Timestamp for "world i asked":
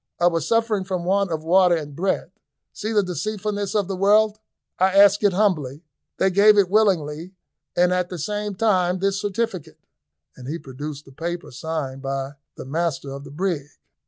3.95-5.23